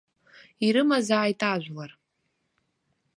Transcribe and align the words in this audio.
Ирымазааит 0.65 1.39
ажәлар. 1.51 1.91